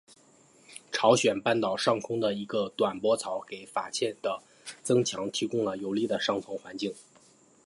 [0.91, 4.41] 朝鲜半岛上空的一个短波槽给法茜的
[4.81, 6.91] 增强提供了有利的上层环境。